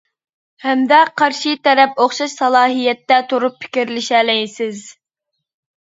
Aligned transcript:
ھەمدە 0.63 1.01
قارشى 1.23 1.53
تەرەپ 1.67 2.01
ئوخشاش 2.05 2.35
سالاھىيەتتە 2.41 3.21
تۇرۇپ 3.31 3.63
پىكىرلىشەلەيسىز. 3.63 4.87